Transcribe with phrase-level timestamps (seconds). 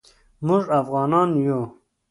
[0.45, 1.61] موږ افعانان یو